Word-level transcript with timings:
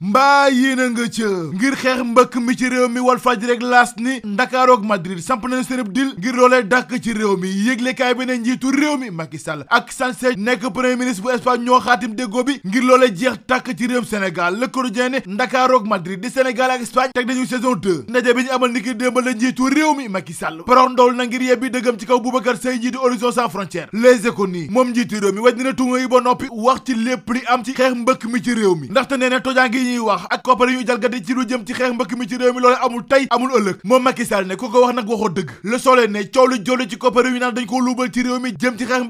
mbaa 0.00 0.48
yéen 0.48 0.78
a 0.78 0.84
nga 0.94 1.04
ca 1.14 1.26
ngir 1.58 1.74
xeex 1.78 2.02
mbëkk 2.06 2.36
mi 2.38 2.54
ci 2.56 2.68
réew 2.70 2.86
mi 2.88 3.00
wal 3.02 3.18
faj 3.18 3.42
rek 3.50 3.60
laas 3.66 3.94
ni 3.96 4.20
ndakaarook 4.24 4.84
madrid 4.86 5.18
samp 5.20 5.42
nañ 5.48 5.64
seenub 5.66 5.88
dil 5.92 6.12
ngir 6.16 6.36
loolee 6.36 6.62
dàkk 6.62 7.00
ci 7.02 7.12
réew 7.14 7.34
mi 7.36 7.48
yëglekaay 7.50 8.14
bi 8.14 8.24
ne 8.26 8.36
njiitu 8.38 8.70
réew 8.70 8.94
mi 8.96 9.10
Macky 9.10 9.38
Sall 9.38 9.64
ak 9.68 9.90
Sanchez 9.92 10.36
nekk 10.36 10.68
premier 10.72 10.94
ministre 10.96 11.22
bu 11.24 11.30
Espagne 11.34 11.64
ñoo 11.66 11.80
xaatim 11.80 12.14
déggoo 12.14 12.44
bi 12.46 12.60
ngir 12.64 12.84
loolee 12.86 13.10
jeex 13.12 13.38
tàkk 13.48 13.74
ci 13.76 13.88
réew 13.88 14.04
Sénégal 14.06 14.54
Le 14.60 14.68
Quotidien 14.68 15.08
ne 15.08 15.18
ndakaarook 15.26 15.84
madrid 15.84 16.20
di 16.20 16.30
Sénégal 16.30 16.70
ak 16.76 16.82
Espagne 16.86 17.10
teg 17.18 17.26
nañu 17.28 17.44
saison 17.44 17.74
ndaje 17.74 18.34
bi 18.38 18.42
ñu 18.46 18.50
amal 18.54 18.70
ni 18.72 18.82
ki 18.82 18.94
démb 18.94 19.18
la 19.18 19.32
njiitu 19.34 19.64
réew 19.66 19.94
mi 19.96 20.06
Macky 20.08 20.32
Sall 20.32 20.62
parox 20.64 20.92
ndool 20.92 21.16
na 21.16 21.26
ngir 21.26 21.42
yebbi 21.48 21.70
dëggam 21.74 21.98
ci 21.98 22.06
kaw 22.06 22.20
Boubacar 22.22 22.54
Sèye 22.56 22.78
njiitu 22.78 22.98
Horizon 23.02 23.32
Sans 23.32 23.48
Frontières 23.48 23.88
Les 23.92 24.28
Échos 24.28 24.46
nii 24.46 24.68
moom 24.70 24.90
njiitu 24.94 25.16
réew 25.18 25.32
mi 25.32 25.40
waj 25.40 25.56
dina 25.58 25.72
tunga 25.74 25.98
ba 26.06 26.20
noppi 26.20 26.46
wax 26.52 26.84
ci 26.86 26.94
lépp 26.94 27.32
li 27.34 27.42
am 27.48 27.64
ci 27.64 27.72
xeex 27.74 27.94
mbëkk 27.96 28.26
mi 28.30 28.40
ci 28.40 28.54
réew 28.54 28.76
mi 28.78 28.86
ndaxte 28.86 29.16
nee 29.18 29.28
na 29.28 29.40
ñuy 29.88 29.98
wax 29.98 30.20
ak 30.30 30.42
koppar 30.42 30.68
yu 30.70 30.80
ñu 30.80 30.86
jalgati 30.86 31.24
ci 31.24 31.34
lu 31.34 31.44
jëm 31.48 31.64
ci 31.66 31.72
xeex 31.74 31.92
mbëkk 31.94 32.16
mi 32.18 32.28
ci 32.28 32.36
réew 32.36 32.52
mi 32.52 32.60
loolu 32.60 32.76
amul 32.82 33.04
tey 33.06 33.26
amul 33.30 33.50
ëllëg 33.52 33.76
moom 33.84 34.02
Macky 34.02 34.24
Sall 34.26 34.46
ne 34.46 34.58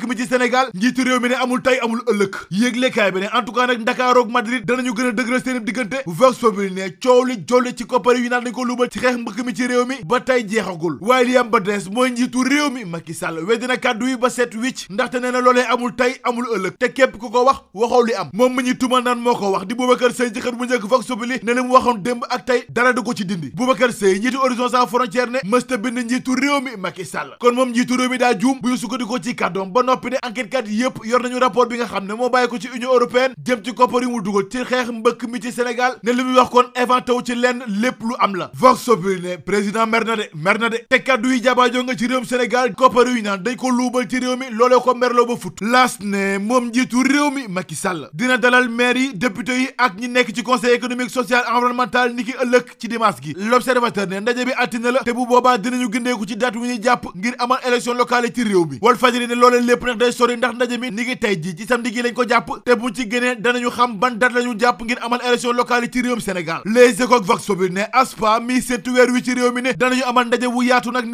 njiitu 0.00 1.04
réew 1.04 1.20
mi 1.20 1.28
ne 1.28 1.34
amul 1.34 1.62
tey 1.62 1.78
amul 1.82 2.00
ëllëg 2.10 2.34
yéeglekaay 2.50 3.12
bi 3.12 3.20
ne 3.20 3.26
en 3.26 3.66
nag 3.66 3.84
Dakar 3.84 4.14
Madrid 4.28 4.64
danañu 4.64 4.94
gën 4.94 5.06
a 5.08 5.12
dëgëral 5.12 5.42
seen 5.42 5.60
diggante 5.64 6.02
Vox 6.06 6.36
Populi 6.38 6.70
ne 6.70 6.88
coow 7.02 7.24
li 7.24 7.36
jolli 7.48 7.72
ci 7.76 7.84
koppar 7.86 8.14
yu 8.16 8.24
ñu 8.24 8.28
naan 8.30 8.50
ko 8.52 8.64
luubal 8.64 8.88
ci 8.90 8.98
xeex 8.98 9.16
mbëkk 9.18 9.44
mi 9.44 9.54
ci 9.54 9.66
réew 9.66 9.84
mi 9.84 9.96
ba 10.04 10.20
tey 10.20 10.44
jeexagul 10.48 10.98
waaye 11.00 11.24
li 11.26 11.34
ba 11.50 11.60
des 11.60 11.88
mooy 11.90 12.10
njiitu 12.10 12.38
réew 12.42 12.70
mi 12.70 12.84
Macky 12.84 13.14
Sall 13.14 13.38
weddi 13.48 13.66
kàddu 13.82 14.06
yi 14.06 14.16
ba 14.16 14.30
set 14.30 14.54
wicc 14.54 14.86
ndaxte 14.90 15.16
nee 15.20 15.30
na 15.30 15.40
amul 15.70 15.94
tey 15.96 16.14
amul 16.24 16.46
ëllëg 16.54 16.78
te 16.78 16.86
képp 16.92 17.16
ku 17.18 17.30
ko 17.30 17.44
wax 17.44 17.60
waxoo 17.74 18.02
li 18.04 18.14
am 18.14 18.30
moom 18.32 18.54
mi 18.56 18.62
ñuy 18.64 18.78
moo 19.16 19.34
ko 19.34 19.50
wax 19.52 19.66
di 19.66 19.74
Boubacar 19.74 20.12
Sèye 20.12 20.32
ci 20.34 20.40
xët 20.40 20.56
bu 20.60 20.64
njëkk 20.66 20.84
Vox 20.90 21.06
Populi 21.08 21.38
ne 21.42 21.52
li 21.54 21.60
mu 21.64 21.72
waxoon 21.72 22.02
démb 22.04 22.22
ak 22.28 22.44
tey 22.44 22.64
dara 22.68 22.92
du 22.92 23.02
ko 23.02 23.14
ci 23.14 23.24
dindi 23.24 23.50
Boubacar 23.56 23.92
Seye 23.92 24.18
njiitu 24.18 24.36
Horizon 24.38 24.68
Sans 24.68 24.86
Frontières 24.86 25.30
ne 25.30 25.38
mësta 25.44 25.76
bind 25.78 25.98
njiitu 25.98 26.32
réew 26.34 26.60
mi 26.60 26.76
Macky 26.76 27.04
Sall 27.06 27.32
kon 27.40 27.52
moom 27.56 27.70
njiitu 27.72 27.94
réew 27.96 28.10
mi 28.10 28.18
daa 28.20 28.34
juum 28.38 28.58
bu 28.60 28.68
ñu 28.68 28.76
sukkandikoo 28.76 29.18
ci 29.24 29.32
kàddoom 29.34 29.70
ba 29.72 29.82
noppi 29.82 30.10
ne 30.12 30.16
enquête 30.20 30.50
kat 30.52 30.64
yëpp 30.68 31.00
yor 31.08 31.22
nañu 31.24 31.38
rapport 31.40 31.66
bi 31.70 31.76
nga 31.80 31.86
xam 31.88 32.04
ne 32.06 32.12
moo 32.12 32.28
bàyyi 32.34 32.48
ko 32.52 32.58
ci 32.60 32.68
Union 32.76 32.92
européenne 32.92 33.32
jëm 33.46 33.64
ci 33.64 33.72
koppar 33.74 34.02
yi 34.04 34.08
mu 34.12 34.20
dugal 34.22 34.48
ci 34.52 34.58
xeex 34.68 34.88
mbëkk 34.98 35.24
mi 35.32 35.40
ci 35.40 35.50
Sénégal 35.56 35.94
ne 36.04 36.12
li 36.12 36.24
muy 36.28 36.36
wax 36.36 36.50
kon 36.52 36.64
inventé 36.84 37.12
ci 37.30 37.34
lenn 37.40 37.64
lépp 37.66 37.98
lu 38.02 38.14
am 38.18 38.36
la 38.36 38.50
Vox 38.64 38.84
Populi 38.84 39.18
ne 39.24 39.36
président 39.36 39.86
mer 39.86 40.04
na 40.04 40.16
de 40.16 40.24
mer 40.34 40.58
na 40.58 40.68
de 40.68 40.78
te 40.90 40.96
kàddu 41.00 41.28
nga 41.38 41.56
ci 41.96 42.06
réewum 42.06 42.24
Sénégal 42.26 42.74
koppar 42.74 43.08
yu 43.08 43.22
naan 43.22 43.40
ko 43.56 43.70
luubal 43.70 44.06
ci 44.10 44.18
réew 44.18 44.36
mi 44.36 44.44
loolee 44.50 44.82
ko 44.84 44.94
merloo 44.94 45.24
ba 45.26 45.36
fut 45.40 45.54
laas 45.64 45.96
ne 46.00 46.36
moom 46.38 46.70
réew 46.74 47.30
mi 47.30 47.48
Macky 47.48 47.74
Sall 47.74 48.10
dina 48.12 48.36
dalal 48.36 48.68
maire 48.68 48.98
yi 48.98 49.14
député 49.14 49.56
yi 49.56 49.68
ak 49.78 49.96
ñi 49.98 50.08
nekk 50.08 50.34
ci 50.34 50.42
conseil 50.50 50.74
économique 50.76 51.10
social 51.16 51.42
environnemental 51.54 52.10
ni 52.18 52.24
ki 52.28 52.34
ëllëg 52.44 52.70
ci 52.82 52.88
dimanche 52.92 53.20
gi 53.24 53.32
l'observateur 53.50 54.06
ne 54.12 54.20
ndaje 54.24 54.44
bi 54.48 54.54
àttina 54.64 54.92
la 54.96 55.02
te 55.08 55.12
bu 55.16 55.26
boobaa 55.30 55.54
dinañu 55.64 55.88
gindeeku 55.94 56.26
ci 56.32 56.36
date 56.42 56.56
wi 56.60 56.70
ñuy 56.72 56.80
jàpp 56.86 57.04
ngir 57.20 57.34
amal 57.46 57.60
élection 57.70 57.94
locale 58.02 58.26
yi 58.28 58.32
ci 58.38 58.42
réew 58.48 58.64
mi 58.70 59.26
ne 59.28 59.36
looleen 59.40 59.66
lépp 59.70 59.84
nag 59.90 59.98
day 60.02 60.12
sori 60.16 60.36
ndax 60.40 60.54
ndaje 60.58 60.76
mi 60.82 60.90
ni 60.96 61.04
ki 61.08 61.34
ji 61.46 61.54
ci 61.60 61.66
samedi 61.70 61.92
gi 61.98 62.02
lañ 62.06 62.14
ko 62.18 62.26
jàpp 62.34 62.50
te 62.66 62.74
buñ 62.82 62.94
ci 62.98 63.06
génnee 63.12 63.36
danañu 63.46 63.70
xam 63.76 63.94
ban 64.02 64.16
date 64.24 64.32
la 64.34 64.40
jàpp 64.64 64.82
ngir 64.88 64.98
amal 65.06 65.20
élection 65.30 65.52
locale 65.56 65.84
yi 65.86 65.92
ci 65.96 66.02
réewum 66.04 66.20
Sénégal 66.28 66.62
les 66.74 67.00
écoles 67.04 67.24
vox 67.30 67.46
populi 67.52 67.70
ne 67.78 67.86
ASPA 68.02 68.40
mi 68.40 68.60
seetu 68.62 68.90
weer 68.96 69.10
wi 69.14 69.22
ci 69.22 69.34
réew 69.38 69.52
mi 69.54 69.62
ne 69.62 69.70
danañu 69.84 70.02
amal 70.10 70.26
ndaje 70.32 70.46
wu 70.48 70.62
yaatu 70.62 70.90
nag 70.90 71.08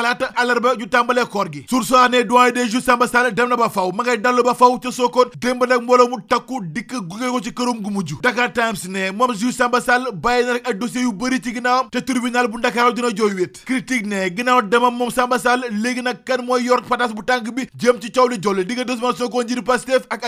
a 0.00 0.19
laata 0.20 0.32
àllarba 0.40 0.74
ñu 0.76 0.86
tàmbalee 0.86 1.24
koor 1.32 1.48
gi 1.52 1.62
source 1.70 1.96
ne 2.12 2.22
doyen 2.22 2.52
des 2.54 2.66
juges 2.68 2.84
Samba 2.84 3.06
Sall 3.08 3.32
dem 3.34 3.48
na 3.48 3.56
ba 3.56 3.68
faw 3.70 3.90
ma 3.96 4.02
ngay 4.02 4.18
dallu 4.22 4.42
ba 4.42 4.54
faw 4.54 4.76
ca 4.80 4.92
Sokone 4.92 5.30
démb 5.42 5.64
nag 5.68 5.82
mbooloo 5.82 6.08
mu 6.08 6.16
takku 6.28 6.60
dikk 6.74 6.94
gunge 7.08 7.30
ko 7.30 7.40
ci 7.40 7.52
këram 7.52 7.80
gu 7.82 7.90
mujj 7.94 8.12
Dakar 8.22 8.50
Times 8.52 8.84
ne 8.88 9.10
moom 9.10 9.32
juge 9.34 9.56
Samba 9.56 9.80
Sall 9.80 10.10
bàyyi 10.12 10.46
na 10.46 10.52
rek 10.58 10.68
ay 10.68 10.74
dossiers 10.74 11.04
yu 11.04 11.12
bëri 11.12 11.40
ci 11.42 11.54
ginnaawam 11.56 11.90
te 11.90 12.00
tribunal 12.02 12.48
bu 12.48 12.58
Ndakaaru 12.60 12.92
dina 12.94 13.08
jooy 13.20 13.34
wéet 13.38 13.62
critique 13.64 14.06
ne 14.06 14.28
ginnaaw 14.36 14.62
demam 14.62 14.96
moom 15.00 15.10
Samba 15.10 15.38
Sall 15.44 15.64
léegi 15.70 16.02
nag 16.06 16.22
kan 16.28 16.44
mooy 16.48 16.64
yor 16.68 16.82
pataas 16.88 17.14
bu 17.16 17.22
tànk 17.24 17.50
bi 17.56 17.66
jëm 17.84 18.00
ci 18.02 18.10
coow 18.12 18.28
li 18.32 18.38
jolli 18.42 18.64
diggante 18.64 18.90
Ousmane 18.96 19.16
Sonko 19.20 19.42
njiitu 19.42 19.62
Pastef 19.62 20.06
ak 20.10 20.24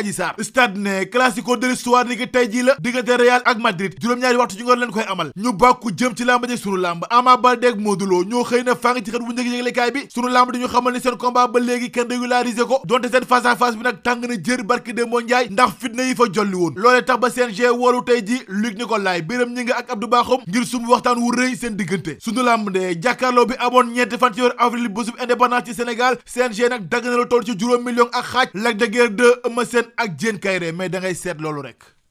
ak 3.44 3.58
Madrid 3.58 3.94
juróom 4.00 4.20
kaay 9.82 9.92
bi 9.94 10.02
sunu 10.14 10.28
lamb 10.34 10.50
di 10.54 10.58
ñu 10.62 10.68
xamal 10.72 10.92
ni 10.94 11.00
seen 11.04 11.16
combat 11.22 11.48
ba 11.54 11.58
léegi 11.62 11.88
kenn 11.94 12.10
régularisé 12.12 12.64
ko 12.72 12.78
donte 12.92 13.08
seen 13.12 13.24
face 13.30 13.46
à 13.46 13.54
face 13.62 13.76
bi 13.78 13.82
nag 13.86 13.98
tàng 14.08 14.20
na 14.30 14.34
jër 14.48 14.62
barki 14.72 14.94
de 14.98 15.04
moo 15.12 15.20
njaay 15.24 15.48
ndax 15.56 15.70
fitna 15.82 16.02
yi 16.10 16.14
fa 16.20 16.24
jolli 16.36 16.58
woon 16.62 16.74
loolee 16.84 17.02
tax 17.08 17.20
ba 17.24 17.30
CNG 17.36 17.64
woolu 17.80 18.04
tey 18.10 18.20
ji 18.28 18.36
Luc 18.60 18.74
Nicolaï 18.78 19.22
Birame 19.22 19.54
ñi 19.56 19.64
nga 19.64 19.78
ak 19.80 19.90
Abdou 19.96 20.10
Bakhoum 20.14 20.44
ngir 20.48 20.64
sumb 20.72 20.88
waxtaan 20.92 21.18
wu 21.24 21.32
rëy 21.34 21.56
seen 21.62 21.76
diggante 21.80 22.12
sunu 22.26 22.42
làmb 22.48 22.70
de 22.76 22.82
jàkkaarloo 23.08 23.46
bi 23.46 23.54
amoon 23.66 23.92
ñeenti 23.96 24.18
fan 24.22 24.34
ci 24.34 24.40
yor 24.44 24.54
avril 24.58 24.88
bésub 24.88 25.14
indépendance 25.22 25.64
ci 25.70 25.74
Sénégal 25.80 26.16
CNG 26.34 26.68
nag 26.76 26.82
dagg 26.88 27.04
na 27.10 27.16
la 27.18 27.26
toll 27.26 27.44
ci 27.48 27.58
juróom 27.58 27.84
million 27.90 28.08
ak 28.12 28.24
xaaj 28.32 28.48
Lac 28.54 28.76
de 28.76 28.86
Guiers 28.86 29.10
2 29.18 29.34
Eumeu 29.46 29.88
ak 29.96 30.16
Diène 30.16 30.38
Kaïré 30.38 30.72
mais 30.72 30.88
da 30.88 31.02
seet 31.14 31.36
loolu 31.40 31.60
rek 31.68 32.01